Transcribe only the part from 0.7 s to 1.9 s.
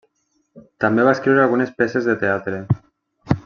També va escriure algunes